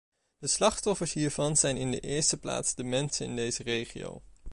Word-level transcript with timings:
De 0.37 0.47
slachtoffers 0.47 1.13
hiervan 1.13 1.57
zijn 1.57 1.77
in 1.77 1.91
de 1.91 1.99
eerste 1.99 2.37
plaats 2.39 2.75
de 2.75 2.83
mensen 2.83 3.25
in 3.25 3.35
deze 3.35 3.63
regio. 3.63 4.21